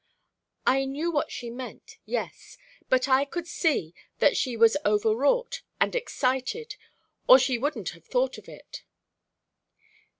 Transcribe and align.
"I 0.65 0.85
knew 0.85 1.11
what 1.11 1.31
she 1.31 1.51
meant 1.51 1.99
yes. 2.07 2.57
But 2.89 3.07
I 3.07 3.23
could 3.23 3.45
see 3.47 3.93
that 4.17 4.35
she 4.35 4.57
was 4.57 4.75
over 4.83 5.13
wrought 5.15 5.61
and 5.79 5.93
excited, 5.93 6.75
or 7.27 7.37
she 7.37 7.59
wouldn't 7.59 7.89
have 7.89 8.05
thought 8.05 8.39
of 8.39 8.49
it." 8.49 8.81